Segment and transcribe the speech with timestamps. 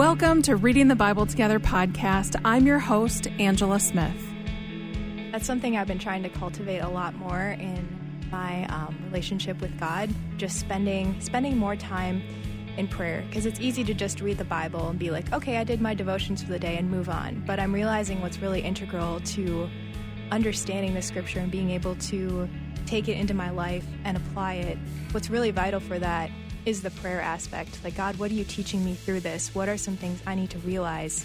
[0.00, 2.40] Welcome to Reading the Bible Together podcast.
[2.42, 4.16] I'm your host, Angela Smith.
[5.30, 9.78] That's something I've been trying to cultivate a lot more in my um, relationship with
[9.78, 10.08] God.
[10.38, 12.22] Just spending spending more time
[12.78, 15.64] in prayer because it's easy to just read the Bible and be like, okay, I
[15.64, 17.44] did my devotions for the day and move on.
[17.46, 19.68] But I'm realizing what's really integral to
[20.30, 22.48] understanding the Scripture and being able to
[22.86, 24.78] take it into my life and apply it.
[25.10, 26.30] What's really vital for that
[26.66, 27.78] is the prayer aspect.
[27.82, 29.54] Like, God, what are you teaching me through this?
[29.54, 31.24] What are some things I need to realize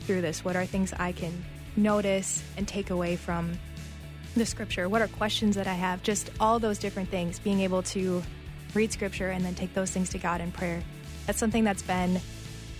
[0.00, 0.44] through this?
[0.44, 1.44] What are things I can
[1.76, 3.52] notice and take away from
[4.36, 4.88] the scripture?
[4.88, 6.02] What are questions that I have?
[6.02, 8.22] Just all those different things, being able to
[8.74, 10.82] read scripture and then take those things to God in prayer.
[11.26, 12.20] That's something that's been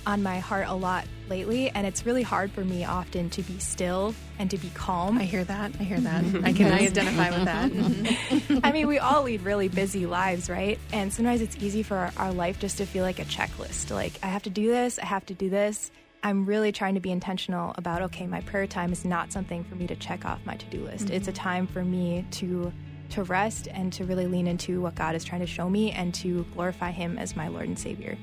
[0.07, 3.59] on my heart a lot lately, and it's really hard for me often to be
[3.59, 5.19] still and to be calm.
[5.19, 5.73] I hear that.
[5.79, 6.25] I hear that.
[6.45, 8.61] I can identify with that.
[8.65, 10.79] I mean, we all lead really busy lives, right?
[10.93, 13.91] And sometimes it's easy for our, our life just to feel like a checklist.
[13.91, 15.91] Like, I have to do this, I have to do this.
[16.23, 19.75] I'm really trying to be intentional about okay, my prayer time is not something for
[19.75, 21.07] me to check off my to do list.
[21.07, 21.17] Mm-hmm.
[21.17, 22.73] It's a time for me to
[23.11, 26.15] to rest and to really lean into what God is trying to show me and
[26.15, 28.17] to glorify Him as my Lord and Savior.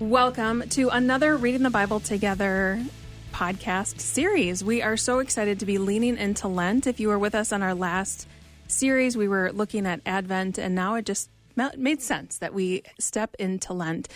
[0.00, 2.84] Welcome to another Reading the Bible Together
[3.32, 4.64] podcast series.
[4.64, 6.88] We are so excited to be leaning into Lent.
[6.88, 8.26] If you were with us on our last
[8.66, 11.30] series, we were looking at Advent, and now it just
[11.76, 14.08] made sense that we step into Lent.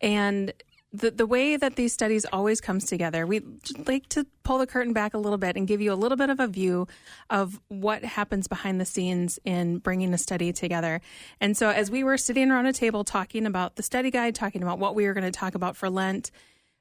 [0.00, 0.54] And
[0.96, 3.42] the, the way that these studies always comes together, we
[3.86, 6.30] like to pull the curtain back a little bit and give you a little bit
[6.30, 6.86] of a view
[7.30, 11.00] of what happens behind the scenes in bringing a study together.
[11.40, 14.62] And so, as we were sitting around a table talking about the study guide, talking
[14.62, 16.30] about what we were going to talk about for Lent,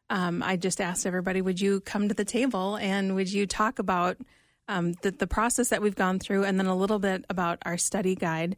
[0.09, 3.79] um, I just asked everybody, would you come to the table and would you talk
[3.79, 4.17] about
[4.67, 7.77] um, the, the process that we've gone through and then a little bit about our
[7.77, 8.55] study guide?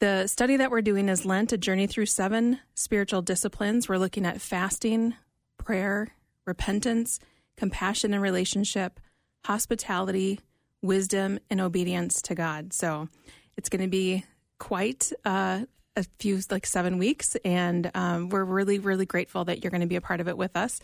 [0.00, 3.88] The study that we're doing is Lent, a journey through seven spiritual disciplines.
[3.88, 5.14] We're looking at fasting,
[5.56, 6.14] prayer,
[6.44, 7.18] repentance,
[7.56, 9.00] compassion and relationship,
[9.44, 10.38] hospitality,
[10.82, 12.72] wisdom, and obedience to God.
[12.72, 13.08] So
[13.56, 14.24] it's going to be
[14.60, 15.62] quite uh,
[15.96, 17.36] a few, like seven weeks.
[17.44, 20.38] And um, we're really, really grateful that you're going to be a part of it
[20.38, 20.80] with us.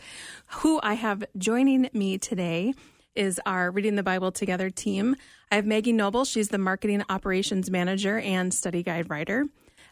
[0.47, 2.73] Who I have joining me today
[3.15, 5.15] is our Reading the Bible Together team.
[5.51, 6.25] I have Maggie Noble.
[6.25, 9.45] She's the Marketing Operations Manager and Study Guide Writer.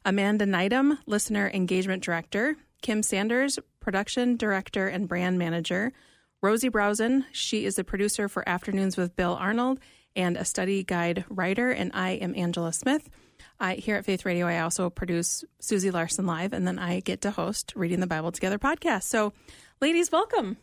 [0.06, 2.58] Amanda Neidham, Listener Engagement Director.
[2.82, 5.94] Kim Sanders, Production Director and Brand Manager.
[6.42, 9.80] Rosie Browson, she is the producer for Afternoons with Bill Arnold
[10.16, 11.72] and a study guide writer.
[11.72, 13.10] And I am Angela Smith.
[13.60, 17.22] I, here at Faith Radio, I also produce Susie Larson Live, and then I get
[17.22, 19.04] to host Reading the Bible Together podcast.
[19.04, 19.32] So,
[19.80, 20.58] ladies, welcome.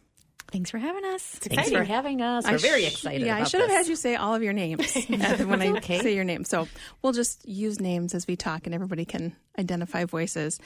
[0.51, 1.23] Thanks for having us.
[1.23, 2.45] Thanks for having us.
[2.45, 3.27] We're very excited.
[3.27, 6.01] Yeah, I should have had you say all of your names when I okay.
[6.01, 6.45] say your name.
[6.45, 6.67] So
[7.03, 10.59] we'll just use names as we talk, and everybody can identify voices.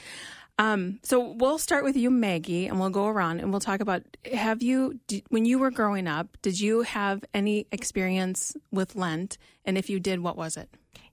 [0.59, 4.03] Um, so we'll start with you, Maggie, and we'll go around and we'll talk about
[4.33, 9.37] have you, did, when you were growing up, did you have any experience with Lent?
[9.65, 10.69] And if you did, what was it?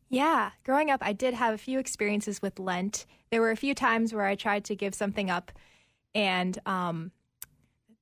[0.10, 3.06] Yeah, growing up, I did have a few experiences with Lent.
[3.32, 5.52] There were a few times where I tried to give something up,
[6.14, 7.12] and um,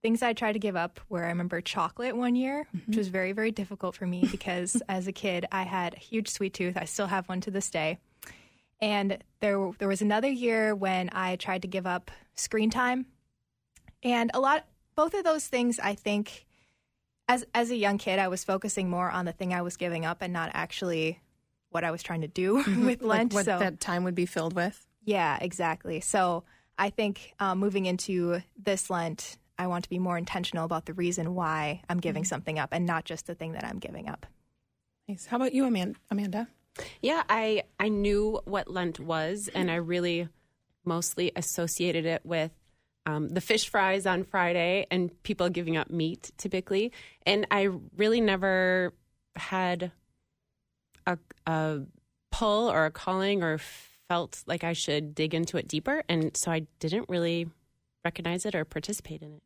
[0.01, 2.91] things I tried to give up were I remember chocolate one year, mm-hmm.
[2.91, 6.29] which was very, very difficult for me because as a kid I had a huge
[6.29, 6.77] sweet tooth.
[6.77, 7.97] I still have one to this day.
[8.81, 13.05] And there there was another year when I tried to give up screen time.
[14.03, 14.65] And a lot
[14.95, 16.45] both of those things I think
[17.27, 20.05] as as a young kid I was focusing more on the thing I was giving
[20.05, 21.19] up and not actually
[21.71, 22.85] what I was trying to do mm-hmm.
[22.85, 23.33] with Lent.
[23.33, 24.85] Like what so, that time would be filled with.
[25.03, 25.99] Yeah, exactly.
[25.99, 26.43] So
[26.77, 30.93] I think um, moving into this Lent, I want to be more intentional about the
[30.93, 32.29] reason why I'm giving mm-hmm.
[32.29, 34.25] something up and not just the thing that I'm giving up.
[35.07, 35.25] Nice.
[35.25, 36.47] How about you, Amanda?
[37.01, 40.29] Yeah, I I knew what Lent was, and I really
[40.85, 42.51] mostly associated it with
[43.05, 46.91] um, the fish fries on Friday and people giving up meat typically.
[47.25, 48.93] And I really never
[49.35, 49.91] had
[51.05, 51.81] a, a
[52.31, 53.57] pull or a calling or
[54.07, 56.03] felt like I should dig into it deeper.
[56.07, 57.47] And so I didn't really
[58.05, 59.44] recognize it or participate in it.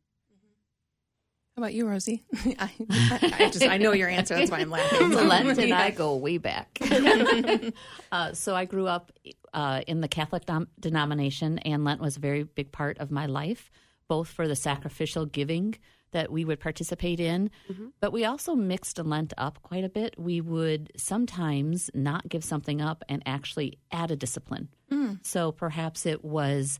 [1.56, 2.24] How about you, Rosie?
[2.58, 4.34] I, I, just I know your answer.
[4.34, 5.10] That's why I'm laughing.
[5.10, 6.80] Lent and I go way back.
[8.12, 9.12] uh, so I grew up
[9.52, 13.26] uh, in the Catholic dom- denomination, and Lent was a very big part of my
[13.26, 13.70] life,
[14.08, 15.76] both for the sacrificial giving
[16.10, 17.86] that we would participate in, mm-hmm.
[18.00, 20.14] but we also mixed Lent up quite a bit.
[20.18, 24.68] We would sometimes not give something up and actually add a discipline.
[24.90, 25.24] Mm.
[25.24, 26.78] So perhaps it was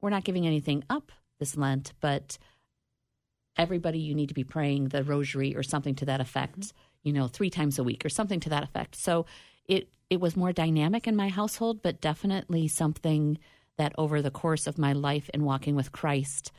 [0.00, 2.38] we're not giving anything up this Lent, but
[3.56, 6.68] everybody you need to be praying the rosary or something to that effect, mm-hmm.
[7.02, 8.96] you know, three times a week or something to that effect.
[8.96, 9.26] So
[9.66, 13.38] it it was more dynamic in my household, but definitely something
[13.76, 16.52] that over the course of my life in walking with Christ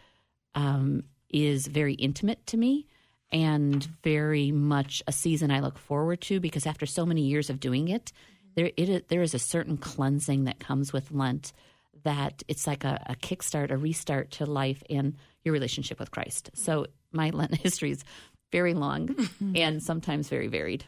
[0.54, 2.88] um, is very intimate to me
[3.32, 7.60] and very much a season I look forward to because after so many years of
[7.60, 8.12] doing it,
[8.56, 11.54] there it, there is a certain cleansing that comes with Lent
[12.04, 15.16] that it's like a, a kickstart, a restart to life and
[15.48, 16.52] your relationship with Christ.
[16.54, 18.04] So my Lent history is
[18.52, 19.16] very long
[19.56, 20.86] and sometimes very varied.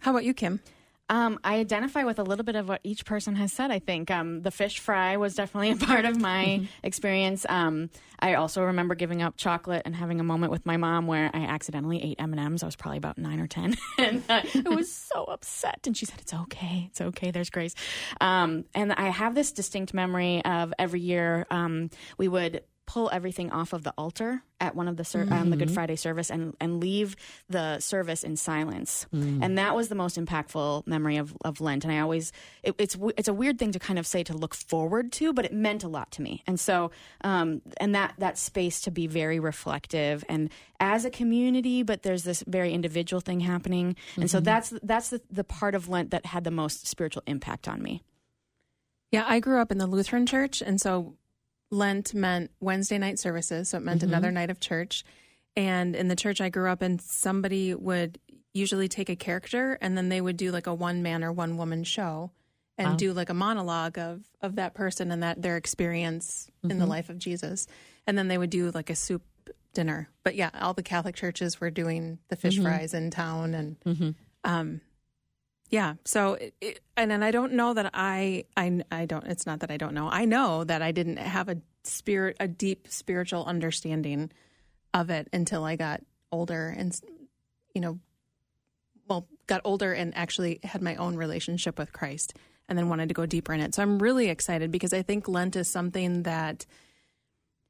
[0.00, 0.60] How about you, Kim?
[1.08, 3.70] Um, I identify with a little bit of what each person has said.
[3.70, 7.46] I think um, the fish fry was definitely a part of my experience.
[7.48, 11.30] Um, I also remember giving up chocolate and having a moment with my mom where
[11.32, 12.62] I accidentally ate M and M's.
[12.64, 15.86] I was probably about nine or ten, and uh, I was so upset.
[15.86, 17.30] And she said, "It's okay, it's okay.
[17.30, 17.76] There's grace."
[18.20, 23.50] Um, and I have this distinct memory of every year um, we would pull everything
[23.50, 25.32] off of the altar at one of the ser- mm-hmm.
[25.32, 25.74] um, the Good mm-hmm.
[25.74, 27.16] Friday service and and leave
[27.48, 29.06] the service in silence.
[29.12, 29.40] Mm.
[29.42, 31.84] And that was the most impactful memory of, of Lent.
[31.84, 34.54] And I always it, it's it's a weird thing to kind of say to look
[34.54, 36.42] forward to, but it meant a lot to me.
[36.46, 36.90] And so
[37.22, 42.22] um, and that that space to be very reflective and as a community, but there's
[42.22, 43.94] this very individual thing happening.
[43.94, 44.20] Mm-hmm.
[44.22, 44.44] And so mm-hmm.
[44.44, 48.02] that's that's the, the part of Lent that had the most spiritual impact on me.
[49.12, 51.14] Yeah, I grew up in the Lutheran church, and so
[51.70, 54.10] Lent meant Wednesday night services, so it meant mm-hmm.
[54.10, 55.04] another night of church.
[55.56, 58.18] And in the church I grew up in, somebody would
[58.52, 61.56] usually take a character and then they would do like a one man or one
[61.56, 62.30] woman show
[62.78, 62.96] and wow.
[62.96, 66.70] do like a monologue of of that person and that their experience mm-hmm.
[66.70, 66.90] in the mm-hmm.
[66.90, 67.66] life of Jesus.
[68.06, 69.22] And then they would do like a soup
[69.74, 70.08] dinner.
[70.22, 72.64] But yeah, all the Catholic churches were doing the fish mm-hmm.
[72.64, 74.10] fries in town and mm-hmm.
[74.44, 74.80] um
[75.70, 75.94] yeah.
[76.04, 79.70] So, it, and then I don't know that I, I, I don't, it's not that
[79.70, 80.08] I don't know.
[80.08, 84.30] I know that I didn't have a spirit, a deep spiritual understanding
[84.94, 86.98] of it until I got older and,
[87.74, 87.98] you know,
[89.08, 92.34] well, got older and actually had my own relationship with Christ
[92.68, 93.74] and then wanted to go deeper in it.
[93.74, 96.66] So I'm really excited because I think Lent is something that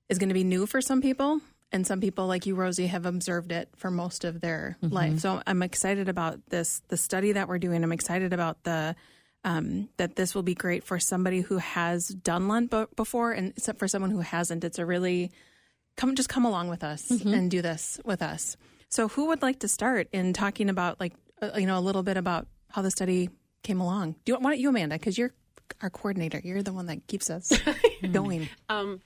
[0.09, 1.41] is going to be new for some people
[1.73, 4.95] and some people like you rosie have observed it for most of their mm-hmm.
[4.95, 5.19] life.
[5.21, 7.83] So i'm excited about this the study that we're doing.
[7.83, 8.97] I'm excited about the
[9.45, 13.87] um, that this will be great for somebody who has done lent before and for
[13.87, 14.65] someone who hasn't.
[14.65, 15.31] It's a really
[15.97, 17.33] come just come along with us mm-hmm.
[17.33, 18.57] and do this with us.
[18.89, 22.03] So who would like to start in talking about like uh, you know a little
[22.03, 23.31] bit about how the study
[23.63, 24.17] came along?
[24.25, 24.97] Do you why don't you amanda?
[24.97, 25.33] Because you're
[25.81, 26.41] our coordinator.
[26.43, 27.53] You're the one that keeps us
[28.13, 28.49] going.
[28.69, 29.01] Um,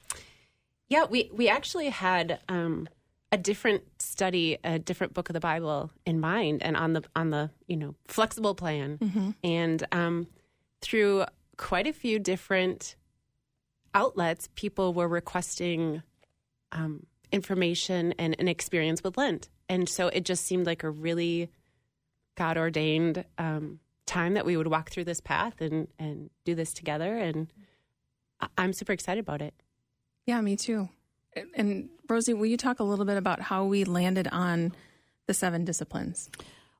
[0.90, 2.88] yeah, we we actually had um,
[3.32, 7.30] a different study, a different book of the Bible in mind, and on the on
[7.30, 9.30] the you know flexible plan, mm-hmm.
[9.44, 10.26] and um,
[10.82, 11.24] through
[11.56, 12.96] quite a few different
[13.94, 16.02] outlets, people were requesting
[16.72, 21.50] um, information and an experience with Lent, and so it just seemed like a really
[22.36, 26.72] God ordained um, time that we would walk through this path and and do this
[26.72, 27.46] together, and
[28.58, 29.54] I'm super excited about it.
[30.30, 30.88] Yeah, me too.
[31.56, 34.72] And Rosie, will you talk a little bit about how we landed on
[35.26, 36.30] the seven disciplines?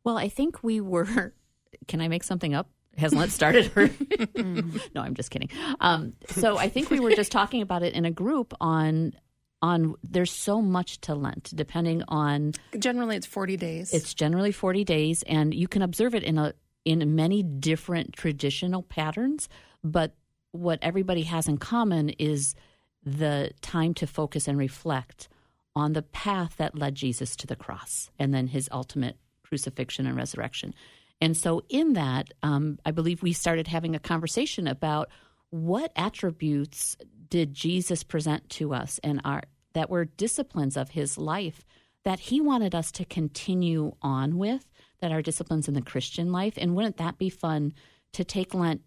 [0.05, 1.35] Well, I think we were.
[1.88, 2.69] Can I make something up?
[2.97, 3.73] Has Lent started?
[4.94, 5.49] no, I'm just kidding.
[5.81, 9.14] Um, so I think we were just talking about it in a group on
[9.61, 13.93] on there's so much to Lent depending on generally it's 40 days.
[13.93, 16.55] It's generally 40 days and you can observe it in a
[16.85, 19.48] in many different traditional patterns,
[19.82, 20.15] but
[20.53, 22.55] what everybody has in common is
[23.04, 25.28] the time to focus and reflect
[25.74, 30.16] on the path that led Jesus to the cross and then his ultimate crucifixion and
[30.16, 30.74] resurrection.
[31.20, 35.10] And so, in that, um, I believe we started having a conversation about
[35.50, 36.96] what attributes
[37.28, 39.42] did Jesus present to us and our
[39.72, 41.64] that were disciplines of his life
[42.04, 44.66] that he wanted us to continue on with,
[45.00, 46.54] that are disciplines in the Christian life.
[46.56, 47.74] And wouldn't that be fun
[48.12, 48.82] to take Lent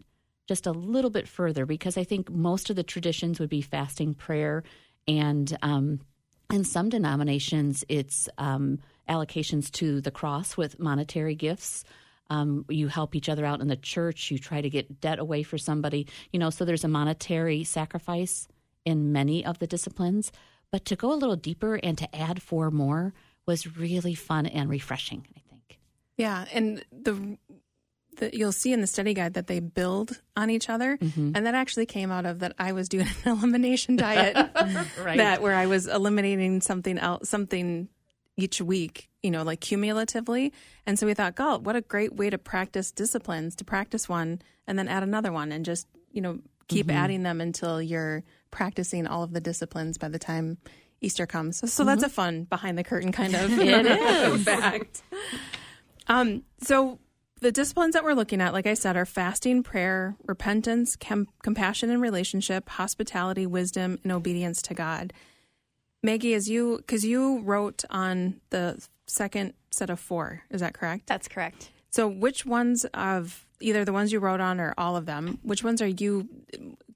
[0.46, 4.14] just a little bit further because I think most of the traditions would be fasting,
[4.14, 4.62] prayer,
[5.08, 6.00] and um,
[6.50, 11.84] in some denominations it's um, allocations to the cross with monetary gifts.
[12.30, 14.30] Um, you help each other out in the church.
[14.30, 16.06] You try to get debt away for somebody.
[16.32, 18.48] You know, so there's a monetary sacrifice
[18.84, 20.32] in many of the disciplines.
[20.70, 23.12] But to go a little deeper and to add four more
[23.46, 25.26] was really fun and refreshing.
[25.36, 25.78] I think.
[26.16, 27.36] Yeah, and the
[28.16, 31.32] that you'll see in the study guide that they build on each other, mm-hmm.
[31.34, 34.36] and that actually came out of that I was doing an elimination diet
[34.98, 35.18] right.
[35.18, 37.88] that where I was eliminating something else, something
[38.36, 40.52] each week, you know, like cumulatively.
[40.86, 44.42] And so we thought, God, what a great way to practice disciplines to practice one
[44.66, 46.96] and then add another one and just you know keep mm-hmm.
[46.96, 50.58] adding them until you're practicing all of the disciplines by the time
[51.00, 51.58] Easter comes.
[51.58, 51.88] So, so mm-hmm.
[51.88, 55.02] that's a fun behind the curtain kind of it is fact.
[56.06, 56.98] Um, so
[57.44, 61.90] the disciplines that we're looking at, like I said, are fasting, prayer, repentance, com- compassion
[61.90, 65.12] and relationship, hospitality, wisdom, and obedience to God.
[66.02, 71.06] Maggie, as you, because you wrote on the second set of four, is that correct?
[71.06, 71.70] That's correct.
[71.90, 75.62] So, which ones of either the ones you wrote on or all of them, which
[75.62, 76.26] ones are you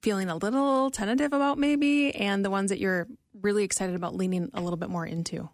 [0.00, 3.06] feeling a little tentative about, maybe, and the ones that you're
[3.42, 5.50] really excited about leaning a little bit more into?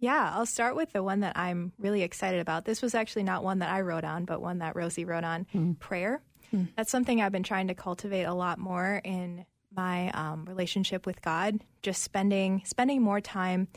[0.00, 2.64] Yeah, I'll start with the one that I'm really excited about.
[2.64, 5.46] This was actually not one that I wrote on, but one that Rosie wrote on
[5.52, 5.78] mm.
[5.78, 6.22] prayer.
[6.54, 6.68] Mm.
[6.76, 11.20] That's something I've been trying to cultivate a lot more in my um, relationship with
[11.20, 13.68] God, just spending spending more time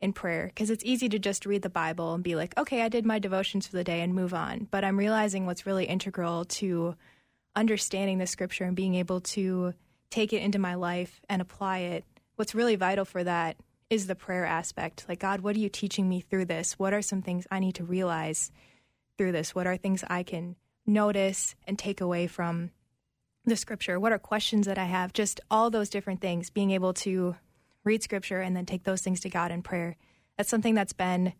[0.00, 2.88] in prayer because it's easy to just read the Bible and be like, okay, I
[2.88, 4.68] did my devotions for the day and move on.
[4.70, 6.94] But I'm realizing what's really integral to
[7.56, 9.74] understanding the scripture and being able to
[10.10, 12.04] take it into my life and apply it.
[12.36, 13.56] What's really vital for that
[13.90, 15.06] is the prayer aspect.
[15.08, 16.78] Like, God, what are you teaching me through this?
[16.78, 18.50] What are some things I need to realize
[19.16, 19.54] through this?
[19.54, 22.70] What are things I can notice and take away from
[23.44, 23.98] the scripture?
[23.98, 25.12] What are questions that I have?
[25.12, 27.36] Just all those different things, being able to
[27.84, 29.96] read scripture and then take those things to God in prayer.
[30.36, 31.32] That's something that's been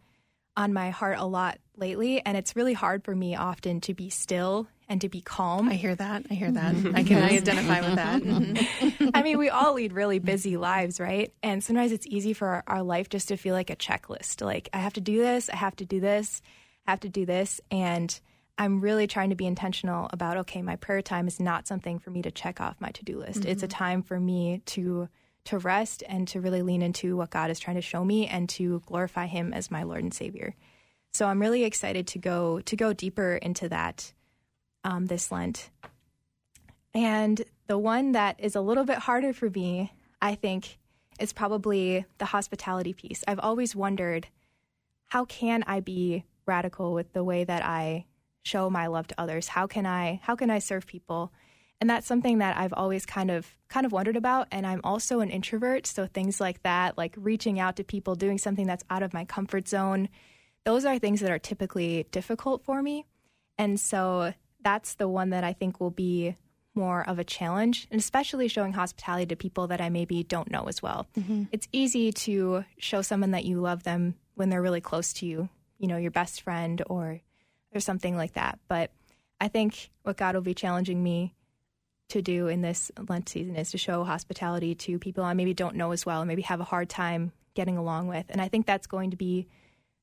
[0.56, 2.24] on my heart a lot lately.
[2.24, 5.68] And it's really hard for me often to be still and to be calm.
[5.68, 6.26] I hear that.
[6.30, 6.74] I hear that.
[6.94, 8.22] I can identify with that.
[9.14, 11.32] I mean, we all lead really busy lives, right?
[11.42, 14.44] And sometimes it's easy for our, our life just to feel like a checklist.
[14.44, 16.42] Like, I have to do this, I have to do this,
[16.86, 17.60] I have to do this.
[17.70, 18.18] And
[18.58, 22.10] I'm really trying to be intentional about okay, my prayer time is not something for
[22.10, 23.40] me to check off my to do list.
[23.40, 23.50] Mm-hmm.
[23.50, 23.78] It's a mm-hmm.
[23.78, 25.08] time for me to
[25.44, 28.48] to rest and to really lean into what God is trying to show me and
[28.50, 30.54] to glorify him as my Lord and Savior.
[31.12, 34.12] So I'm really excited to go to go deeper into that
[34.84, 35.70] um, this Lent.
[36.94, 40.78] And the one that is a little bit harder for me, I think,
[41.20, 43.22] is probably the hospitality piece.
[43.28, 44.26] I've always wondered
[45.06, 48.06] how can I be radical with the way that I
[48.42, 49.48] show my love to others?
[49.48, 51.32] How can I how can I serve people?
[51.80, 55.20] And that's something that I've always kind of kind of wondered about and I'm also
[55.20, 59.02] an introvert, so things like that, like reaching out to people, doing something that's out
[59.02, 60.08] of my comfort zone,
[60.64, 63.04] those are things that are typically difficult for me.
[63.58, 64.32] And so
[64.62, 66.36] that's the one that I think will be
[66.78, 70.64] more of a challenge, and especially showing hospitality to people that I maybe don't know
[70.68, 71.06] as well.
[71.18, 71.44] Mm-hmm.
[71.52, 75.50] It's easy to show someone that you love them when they're really close to you,
[75.78, 77.20] you know, your best friend or
[77.74, 78.58] or something like that.
[78.68, 78.92] But
[79.40, 81.34] I think what God will be challenging me
[82.08, 85.76] to do in this Lent season is to show hospitality to people I maybe don't
[85.76, 88.24] know as well, and maybe have a hard time getting along with.
[88.30, 89.48] And I think that's going to be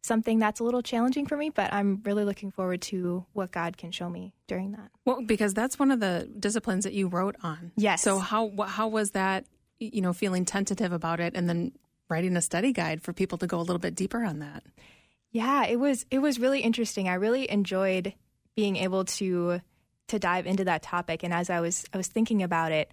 [0.05, 3.77] something that's a little challenging for me, but I'm really looking forward to what God
[3.77, 4.91] can show me during that.
[5.03, 7.71] Well, because that's one of the disciplines that you wrote on.
[7.75, 8.01] Yes.
[8.01, 9.45] So how how was that?
[9.79, 11.74] You know, feeling tentative about it, and then
[12.09, 14.63] writing a study guide for people to go a little bit deeper on that.
[15.31, 17.09] Yeah, it was it was really interesting.
[17.09, 18.13] I really enjoyed
[18.55, 19.59] being able to
[20.07, 22.91] to dive into that topic, and as I was I was thinking about it.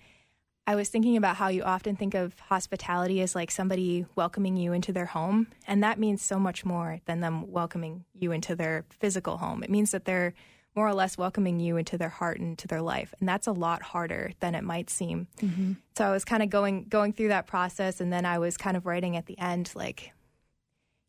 [0.67, 4.73] I was thinking about how you often think of hospitality as like somebody welcoming you
[4.73, 5.49] into their home.
[5.67, 9.65] And that means so much more than them welcoming you into their physical home.
[9.65, 10.35] It means that they're
[10.77, 13.13] more or less welcoming you into their heart and to their life.
[13.19, 15.27] And that's a lot harder than it might seem.
[15.41, 15.73] Mm-hmm.
[15.97, 18.77] So I was kind of going going through that process and then I was kind
[18.77, 20.13] of writing at the end like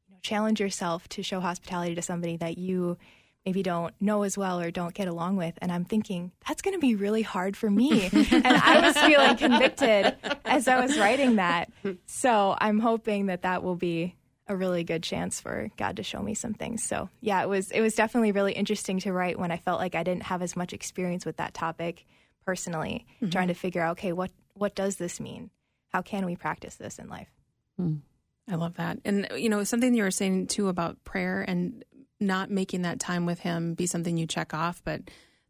[0.07, 2.97] you know, challenge yourself to show hospitality to somebody that you
[3.45, 5.53] maybe don't know as well or don't get along with.
[5.61, 8.09] And I'm thinking, that's going to be really hard for me.
[8.13, 11.69] and I was feeling convicted as I was writing that.
[12.05, 14.15] So I'm hoping that that will be
[14.47, 16.83] a really good chance for God to show me some things.
[16.83, 19.95] So yeah, it was it was definitely really interesting to write when I felt like
[19.95, 22.05] I didn't have as much experience with that topic
[22.45, 23.29] personally, mm-hmm.
[23.29, 25.49] trying to figure out okay, what what does this mean?
[25.89, 27.29] How can we practice this in life?
[27.79, 28.01] Mm.
[28.49, 28.99] I love that.
[29.05, 31.83] And you know, something you were saying too about prayer and
[32.23, 35.01] not making that time with him be something you check off, but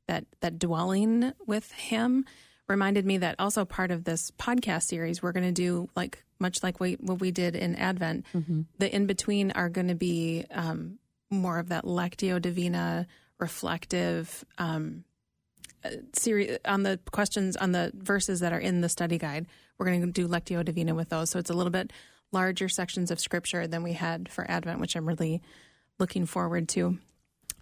[0.08, 2.26] that that dwelling with him
[2.68, 6.62] reminded me that also part of this podcast series we're going to do like much
[6.64, 8.26] like we, what we did in Advent.
[8.34, 8.62] Mm-hmm.
[8.78, 11.00] The in between are going to be um,
[11.30, 13.08] more of that lectio divina,
[13.40, 15.04] reflective um,
[15.84, 19.48] uh, series on the questions on the verses that are in the study guide.
[19.78, 21.92] We're going to do lectio divina with those, so it's a little bit
[22.32, 25.42] larger sections of scripture than we had for Advent, which I'm really
[26.00, 26.98] looking forward to.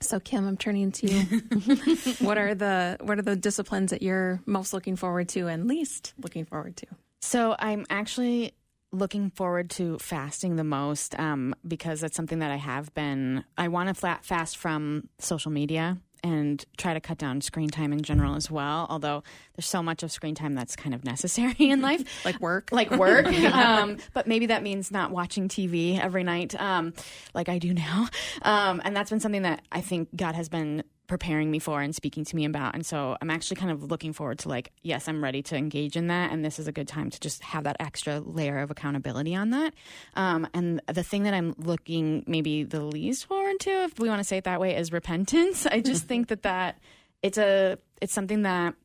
[0.02, 1.22] So Kim, I'm turning to you.
[2.26, 6.14] what are the what are the disciplines that you're most looking forward to and least
[6.20, 6.88] looking forward to?
[7.22, 8.54] So I'm actually
[8.92, 13.44] looking forward to fasting the most um, because that's something that I have been.
[13.58, 17.92] I want to flat fast from social media and try to cut down screen time
[17.94, 18.88] in general as well.
[18.90, 19.24] Although
[19.56, 22.92] there's so much of screen time that's kind of necessary in life, like work, like
[22.92, 23.26] work.
[23.54, 26.94] um, but maybe that means not watching TV every night, um,
[27.34, 28.08] like I do now.
[28.44, 31.94] Um, and that's been something that I think God has been preparing me for and
[31.94, 32.74] speaking to me about.
[32.74, 35.98] And so I'm actually kind of looking forward to like, yes, I'm ready to engage
[35.98, 36.32] in that.
[36.32, 39.50] And this is a good time to just have that extra layer of accountability on
[39.50, 39.74] that.
[40.16, 44.22] Um, and the thing that I'm looking maybe the least forward to, if we want
[44.22, 45.66] to say it that way, is repentance.
[45.70, 46.80] I just think that that
[47.22, 48.76] it's a, it's something that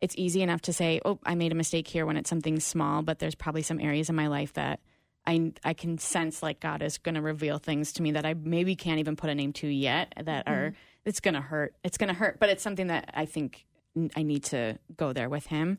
[0.00, 3.02] it's easy enough to say, oh, I made a mistake here when it's something small,
[3.02, 4.80] but there's probably some areas in my life that
[5.24, 8.34] I, I can sense like God is going to reveal things to me that I
[8.34, 10.72] maybe can't even put a name to yet that are
[11.06, 11.74] it's going to hurt.
[11.82, 13.64] It's going to hurt, but it's something that I think
[14.14, 15.78] I need to go there with him.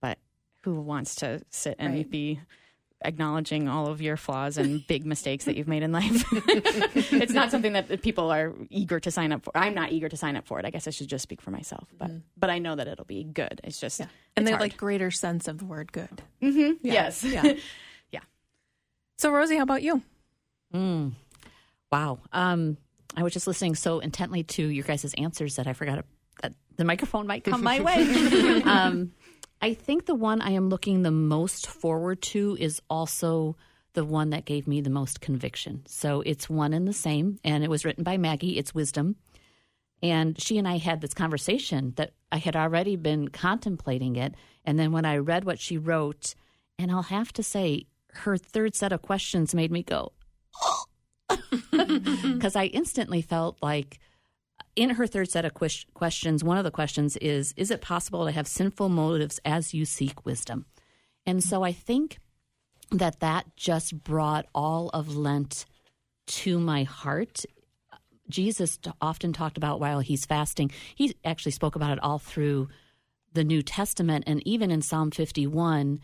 [0.00, 0.18] But
[0.62, 2.08] who wants to sit and Right.
[2.10, 2.40] be
[3.04, 6.24] acknowledging all of your flaws and big mistakes that you've made in life?
[6.32, 9.56] it's not something that people are eager to sign up for.
[9.56, 10.64] I'm not eager to sign up for it.
[10.66, 11.88] I guess I should just speak for myself.
[11.98, 13.60] But but I know that it'll be good.
[13.64, 14.70] It's just and it's they have hard.
[14.70, 16.22] like greater sense of the word good.
[16.42, 17.24] mm-hmm yes.
[17.24, 17.52] Yeah.
[18.12, 18.20] yeah.
[19.16, 20.02] So Rosie, how about you?
[20.74, 21.12] Mm.
[21.90, 22.18] Wow.
[22.32, 22.76] Um,
[23.16, 26.04] I was just listening so intently to your guys' answers that I forgot
[26.42, 28.62] that the microphone might come my way.
[28.64, 29.12] um,
[29.60, 33.56] I think the one I am looking the most forward to is also
[33.94, 35.82] the one that gave me the most conviction.
[35.86, 38.58] So it's one and the same, and it was written by Maggie.
[38.58, 39.16] It's Wisdom.
[40.00, 44.34] And she and I had this conversation that I had already been contemplating it.
[44.64, 46.36] And then when I read what she wrote,
[46.78, 50.12] and I'll have to say, her third set of questions made me go,
[51.70, 53.98] because I instantly felt like
[54.76, 58.24] in her third set of ques- questions, one of the questions is Is it possible
[58.26, 60.66] to have sinful motives as you seek wisdom?
[61.26, 62.18] And so I think
[62.90, 65.66] that that just brought all of Lent
[66.26, 67.44] to my heart.
[68.28, 72.68] Jesus often talked about while he's fasting, he actually spoke about it all through
[73.32, 76.00] the New Testament and even in Psalm 51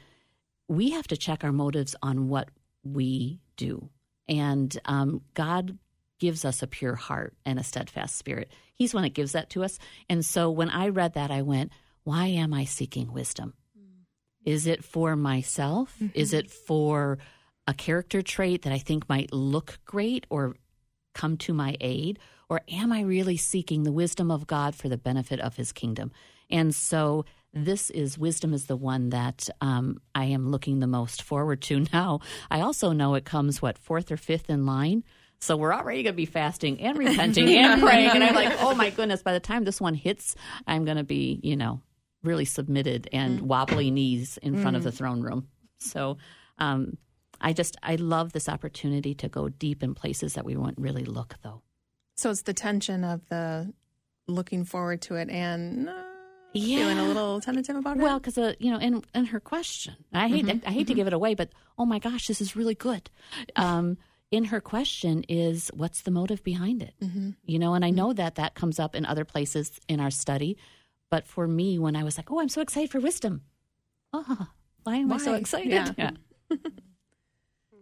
[0.68, 2.48] we have to check our motives on what
[2.82, 3.90] we do.
[4.28, 5.78] And um, God
[6.18, 8.50] gives us a pure heart and a steadfast spirit.
[8.74, 9.78] He's one that gives that to us.
[10.08, 11.72] And so when I read that, I went,
[12.04, 13.54] why am I seeking wisdom?
[14.44, 15.96] Is it for myself?
[16.14, 17.18] Is it for
[17.66, 20.56] a character trait that I think might look great or
[21.14, 22.18] come to my aid?
[22.50, 26.12] Or am I really seeking the wisdom of God for the benefit of his kingdom?
[26.50, 31.22] And so this is wisdom is the one that um, I am looking the most
[31.22, 32.20] forward to now.
[32.50, 35.04] I also know it comes, what, fourth or fifth in line?
[35.40, 38.10] So we're already going to be fasting and repenting and praying.
[38.10, 40.34] And I'm like, oh my goodness, by the time this one hits,
[40.66, 41.82] I'm going to be, you know,
[42.22, 45.48] really submitted and wobbly knees in front of the throne room.
[45.78, 46.16] So
[46.58, 46.96] um,
[47.40, 51.04] I just, I love this opportunity to go deep in places that we won't really
[51.04, 51.60] look, though.
[52.16, 53.74] So it's the tension of the
[54.26, 56.02] looking forward to it and uh,
[56.54, 58.02] feeling a little tentative about it?
[58.02, 60.60] Well, because uh, you know, in in her question, I hate Mm-hmm.
[60.60, 63.10] to, I hate to give it away, but oh my gosh, this is really good.
[63.56, 63.98] Um,
[64.30, 66.94] in her question is what's the motive behind it?
[67.02, 67.30] Mm-hmm.
[67.44, 70.56] You know, and I know that that comes up in other places in our study,
[71.10, 73.42] but for me, when I was like, oh, I'm so excited for wisdom.
[74.12, 74.48] Oh,
[74.84, 75.38] why am I so Why?
[75.38, 75.94] excited?
[75.98, 76.10] Yeah.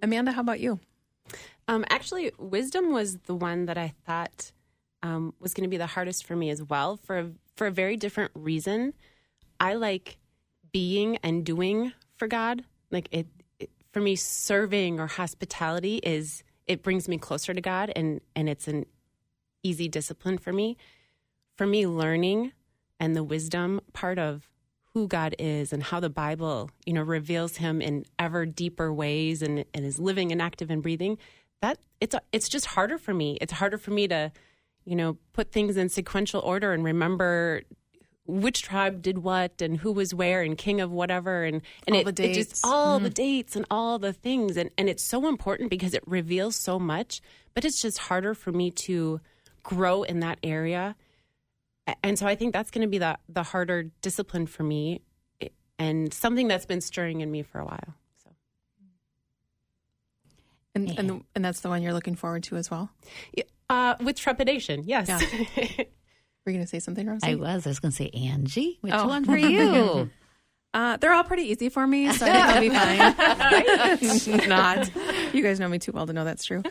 [0.02, 0.80] Amanda, how about you?
[1.68, 4.52] Um, actually, wisdom was the one that I thought
[5.02, 7.70] um, was going to be the hardest for me as well for a, for a
[7.70, 8.94] very different reason.
[9.58, 10.18] I like
[10.72, 12.64] being and doing for God.
[12.90, 13.26] Like it,
[13.58, 18.48] it for me, serving or hospitality is it brings me closer to God, and and
[18.48, 18.86] it's an
[19.62, 20.76] easy discipline for me.
[21.56, 22.52] For me, learning
[22.98, 24.48] and the wisdom part of
[24.94, 29.42] who God is and how the Bible, you know, reveals him in ever deeper ways
[29.42, 31.18] and, and is living and active and breathing,
[31.62, 33.38] that it's it's just harder for me.
[33.40, 34.32] It's harder for me to,
[34.84, 37.62] you know, put things in sequential order and remember
[38.26, 41.44] which tribe did what and who was where and king of whatever.
[41.44, 43.14] And, and All it, the it just all the mm-hmm.
[43.14, 44.56] dates and all the things.
[44.56, 47.20] And, and it's so important because it reveals so much,
[47.54, 49.20] but it's just harder for me to
[49.62, 50.96] grow in that area.
[52.02, 55.02] And so I think that's going to be the the harder discipline for me,
[55.40, 55.48] eh,
[55.80, 57.94] and something that's been stirring in me for a while.
[58.22, 58.30] So.
[60.76, 62.90] And and and that's the one you're looking forward to as well.
[63.70, 65.08] Uh, with trepidation, yes.
[65.08, 65.18] Yeah.
[66.44, 67.26] Were you going to say something, Rosie?
[67.26, 67.66] I was.
[67.66, 68.78] I was going to say Angie.
[68.80, 69.06] Which Oh.
[69.08, 70.10] one for you?
[70.74, 74.48] Uh, they're all pretty easy for me, so I think I'll be fine.
[74.48, 74.90] Not.
[75.34, 76.62] You guys know me too well to know that's true.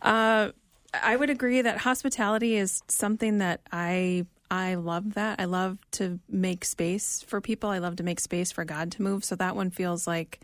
[0.00, 0.52] Uh,
[0.94, 5.38] I would agree that hospitality is something that I I love that.
[5.38, 7.68] I love to make space for people.
[7.68, 9.22] I love to make space for God to move.
[9.22, 10.40] So that one feels like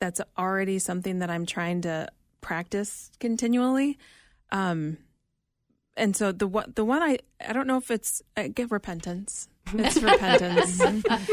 [0.00, 2.08] that's already something that I'm trying to
[2.40, 3.98] practice continually.
[4.50, 4.98] Um,
[5.96, 9.48] and so the one the one I I don't know if it's I get repentance.
[9.74, 10.80] It's repentance,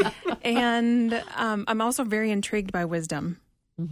[0.42, 3.40] and um, I'm also very intrigued by wisdom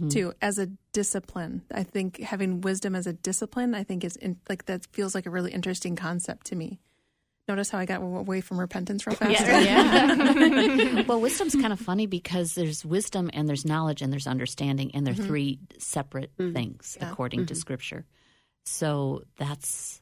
[0.09, 1.61] too as a discipline.
[1.73, 5.25] I think having wisdom as a discipline, I think is in, like that feels like
[5.25, 6.79] a really interesting concept to me.
[7.49, 9.31] Notice how I got away from repentance real fast?
[9.41, 11.01] Yeah.
[11.07, 15.05] well, wisdom's kind of funny because there's wisdom and there's knowledge and there's understanding, and
[15.05, 18.05] they're three separate things according to Scripture.
[18.63, 20.01] So that's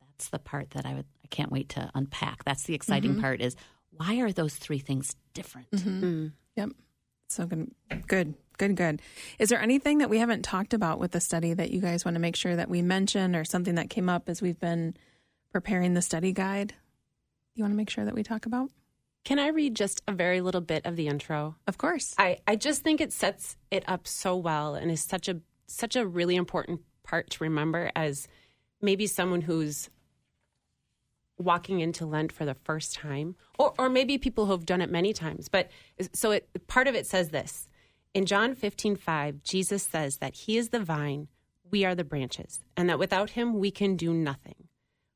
[0.00, 2.44] that's the part that I would I can't wait to unpack.
[2.44, 3.20] That's the exciting mm-hmm.
[3.20, 3.56] part is
[3.90, 5.70] why are those three things different?
[5.70, 6.04] Mm-hmm.
[6.04, 6.32] Mm.
[6.56, 6.70] Yep.
[7.28, 7.70] So good.
[8.06, 8.34] Good.
[8.58, 8.76] Good.
[8.76, 9.02] Good.
[9.38, 12.16] Is there anything that we haven't talked about with the study that you guys want
[12.16, 14.96] to make sure that we mention or something that came up as we've been
[15.52, 16.74] preparing the study guide?
[17.54, 18.70] You want to make sure that we talk about?
[19.24, 21.56] Can I read just a very little bit of the intro?
[21.66, 22.14] Of course.
[22.18, 25.94] I, I just think it sets it up so well and is such a such
[25.94, 28.28] a really important part to remember as
[28.80, 29.90] maybe someone who's
[31.38, 34.90] walking into Lent for the first time, or or maybe people who have done it
[34.90, 35.48] many times.
[35.48, 35.70] But
[36.12, 37.66] so it part of it says this.
[38.12, 41.28] In John 15, 5, Jesus says that he is the vine,
[41.70, 44.68] we are the branches, and that without him we can do nothing.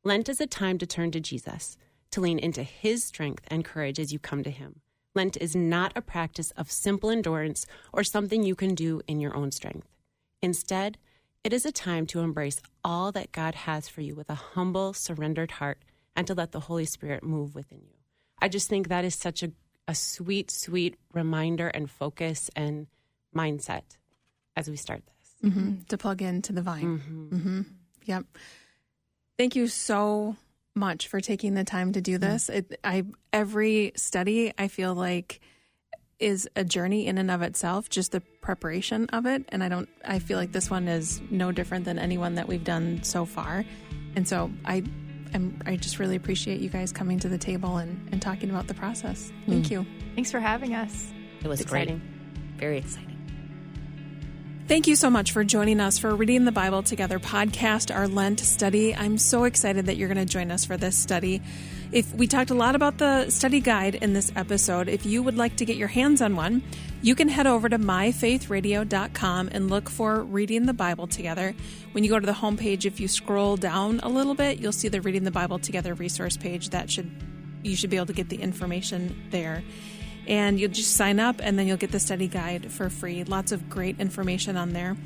[0.05, 1.77] Lent is a time to turn to Jesus,
[2.13, 4.81] to lean into his strength and courage as you come to him.
[5.15, 9.37] Lent is not a practice of simple endurance or something you can do in your
[9.37, 9.89] own strength.
[10.41, 10.99] Instead,
[11.45, 14.93] it is a time to embrace all that God has for you with a humble,
[14.95, 15.79] surrendered heart
[16.17, 17.97] and to let the Holy Spirit move within you.
[18.41, 19.53] I just think that is such a,
[19.87, 22.87] a sweet, sweet reminder and focus and
[23.35, 23.83] mindset
[24.57, 25.53] as we start this.
[25.53, 26.99] hmm To plug into the vine.
[27.31, 27.61] hmm
[28.07, 28.25] Yep.
[29.39, 30.37] Thank you so
[30.75, 32.49] much for taking the time to do this.
[32.49, 35.41] It, I every study I feel like
[36.19, 39.45] is a journey in and of itself, just the preparation of it.
[39.49, 39.89] And I don't.
[40.05, 43.65] I feel like this one is no different than anyone that we've done so far.
[44.17, 44.85] And so I,
[45.33, 48.67] I'm, I just really appreciate you guys coming to the table and, and talking about
[48.67, 49.33] the process.
[49.47, 49.73] Thank hmm.
[49.73, 49.87] you.
[50.15, 51.13] Thanks for having us.
[51.43, 52.03] It was It's great, exciting.
[52.59, 53.14] very exciting.
[54.67, 58.41] Thank you so much for joining us for Reading the Bible Together podcast, our Lent
[58.41, 58.95] study.
[58.95, 61.43] I'm so excited that you're going to join us for this study.
[61.93, 65.37] If we talked a lot about the study guide in this episode, if you would
[65.37, 66.63] like to get your hands on one,
[67.03, 71.55] you can head over to myfaithradio.com and look for Reading the Bible Together.
[71.93, 74.89] When you go to the homepage, if you scroll down a little bit, you'll see
[74.89, 76.71] the Reading the Bible Together resource page.
[76.71, 77.11] That should
[77.63, 79.63] you should be able to get the information there
[80.27, 83.25] and you'll just sign up and then you'll get the study guide for free.
[83.25, 84.97] Lots of great information on there.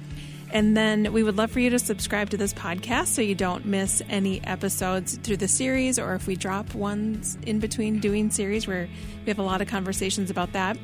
[0.50, 3.66] And then we would love for you to subscribe to this podcast so you don't
[3.66, 8.66] miss any episodes through the series or if we drop ones in between doing series
[8.66, 8.88] where
[9.24, 10.78] we have a lot of conversations about that.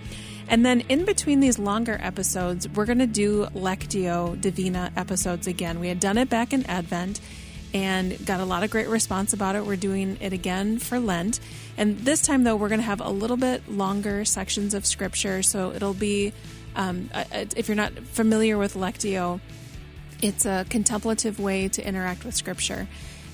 [0.48, 5.80] And then in between these longer episodes, we're going to do Lectio Divina episodes again.
[5.80, 7.20] We had done it back in Advent
[7.74, 9.66] and got a lot of great response about it.
[9.66, 11.40] We're doing it again for Lent.
[11.76, 15.42] And this time, though, we're going to have a little bit longer sections of scripture.
[15.42, 16.32] So it'll be,
[16.76, 19.40] um, if you're not familiar with Lectio,
[20.22, 22.87] it's a contemplative way to interact with scripture.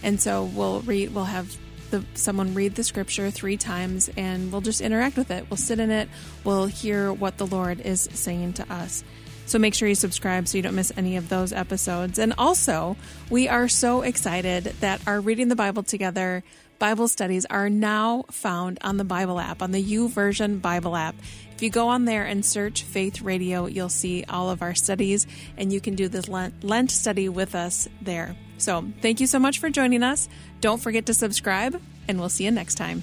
[0.03, 1.55] And so we'll read, we'll have
[1.91, 5.51] the, someone read the scripture three times and we'll just interact with it.
[5.51, 6.09] We'll sit in it.
[6.45, 9.05] We'll hear what the Lord is saying to us.
[9.51, 12.21] So make sure you subscribe so you don't miss any of those episodes.
[12.21, 12.97] And also,
[13.31, 16.45] we are so excited that our Reading the Bible Together
[16.79, 21.17] Bible studies are now found on the Bible app, on the YouVersion Bible app.
[21.53, 25.27] If you go on there and search Faith Radio, you'll see all of our studies,
[25.59, 28.37] and you can do this Lent, Lent study with us there.
[28.59, 30.29] So thank you so much for joining us.
[30.61, 33.03] Don't forget to subscribe, and we'll see you next time.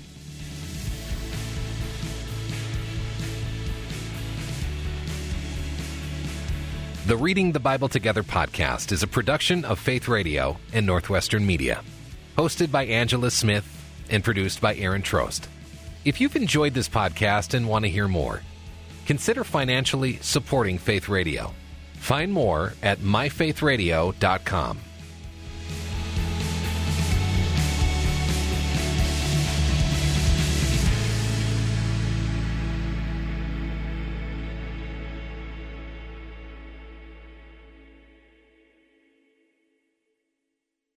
[7.08, 11.82] The Reading the Bible Together podcast is a production of Faith Radio and Northwestern Media.
[12.38, 13.65] Hosted by Angela Smith
[14.10, 15.48] and produced by Aaron Trost.
[16.04, 18.41] If you've enjoyed this podcast and want to hear more,
[19.06, 21.54] consider financially supporting Faith Radio.
[21.93, 24.80] Find more at myfaithradio.com.